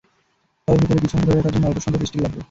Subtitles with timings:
[0.67, 2.39] তবে ভেতরে কিছু অংশ ধরে রাখার জন্য অল্প সংখ্যক স্টিল থাকবে।